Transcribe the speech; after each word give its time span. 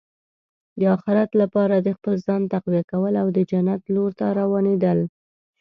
د 0.79 0.81
اخرت 0.95 1.31
لپاره 1.41 1.75
د 1.79 1.87
خپل 1.97 2.13
ځان 2.25 2.41
تقویه 2.53 2.83
کول 2.91 3.13
او 3.21 3.27
د 3.35 3.39
جنت 3.51 3.81
لور 3.95 4.11
ته 4.19 4.25
روانېدل. 4.39 4.99